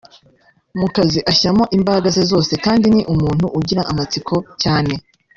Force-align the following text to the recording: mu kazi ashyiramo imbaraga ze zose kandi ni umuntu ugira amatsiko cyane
mu 0.79 0.87
kazi 0.95 1.19
ashyiramo 1.29 1.63
imbaraga 1.77 2.07
ze 2.15 2.23
zose 2.31 2.53
kandi 2.65 2.85
ni 2.93 3.01
umuntu 3.13 3.45
ugira 3.59 3.81
amatsiko 3.91 4.35
cyane 4.61 4.93